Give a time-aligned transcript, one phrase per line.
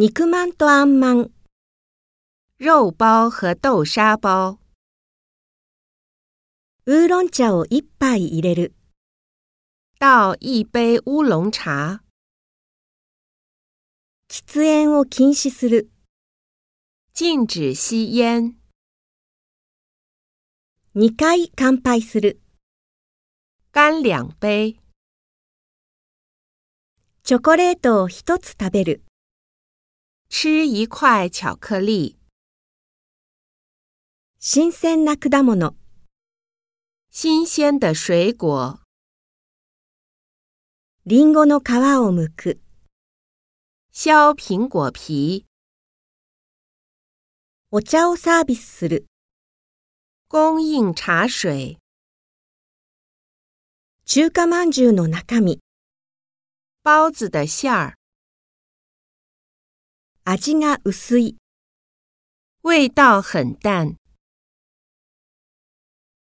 [0.00, 1.28] 肉まんとあんまん。
[2.60, 4.60] 肉包和豆沙包。
[6.86, 8.74] ウーロン茶を一杯入れる。
[9.98, 12.04] 倒一杯烏龍茶。
[14.30, 15.90] 喫煙を禁止する。
[17.12, 18.54] 禁止吸煙。
[20.94, 22.38] 二回乾杯する。
[23.72, 24.78] 干两杯。
[27.24, 29.02] チョコレートを一つ食べる。
[30.30, 32.16] 吃一块巧克力。
[34.38, 35.74] 新鮮な果物。
[37.10, 38.80] 新鲜的水果。
[41.06, 42.60] リンゴの皮を剥く。
[43.90, 45.46] 削苹果皮。
[47.70, 49.06] お茶をサービスする。
[50.28, 51.78] 供应茶水。
[54.04, 55.58] 中華饅頭の中身。
[56.84, 57.97] 包子的馅儿。
[60.28, 60.76] 味
[63.22, 63.94] 很淡。